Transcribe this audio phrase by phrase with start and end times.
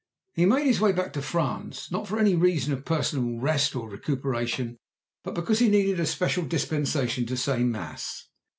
[0.33, 3.87] He made his way back to France, not for any reason of personal rest or
[3.87, 4.77] recuperation,
[5.23, 8.27] but because he needed a special dispensation to say Mass.